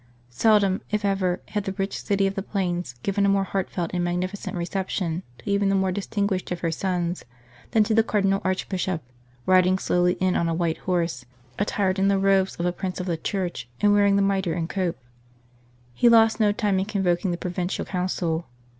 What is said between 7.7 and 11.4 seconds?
to the Cardinal Archbishop, riding slowly in on a white horse,